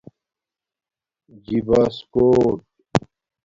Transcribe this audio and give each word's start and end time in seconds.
جِباس 1.43 1.95
کوٹ 2.13 2.59